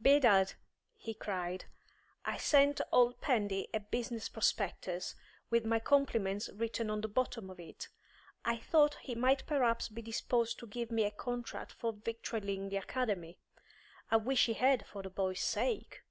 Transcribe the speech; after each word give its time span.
"Bedad," 0.00 0.54
he 0.96 1.12
cried, 1.12 1.66
"I 2.24 2.38
sent 2.38 2.80
old 2.92 3.20
Pendy 3.20 3.66
a 3.74 3.80
business 3.80 4.26
prospectus, 4.30 5.14
with 5.50 5.66
my 5.66 5.78
compliments 5.80 6.48
written 6.54 6.88
on 6.88 7.02
the 7.02 7.08
bottom 7.08 7.50
of 7.50 7.60
it. 7.60 7.88
I 8.42 8.56
thought 8.56 8.94
he 9.02 9.14
might 9.14 9.44
perhaps 9.44 9.90
be 9.90 10.00
disposed 10.00 10.58
to 10.60 10.66
give 10.66 10.90
me 10.90 11.04
a 11.04 11.10
contract 11.10 11.72
for 11.74 11.92
victualling 11.92 12.70
the 12.70 12.78
Academy. 12.78 13.36
I 14.10 14.16
wish 14.16 14.46
he 14.46 14.54
had, 14.54 14.86
for 14.86 15.02
the 15.02 15.10
boys' 15.10 15.40
sake." 15.40 16.02